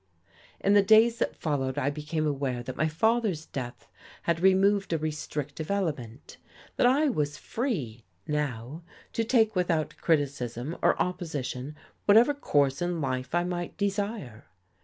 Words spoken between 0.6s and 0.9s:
the